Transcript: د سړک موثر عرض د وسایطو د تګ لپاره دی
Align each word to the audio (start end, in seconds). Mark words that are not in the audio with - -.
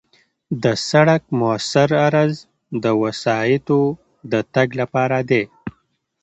د 0.63 0.65
سړک 0.89 1.21
موثر 1.39 1.89
عرض 2.05 2.35
د 2.83 2.85
وسایطو 3.01 3.81
د 4.31 4.33
تګ 4.53 4.69
لپاره 4.81 5.17
دی 5.29 5.43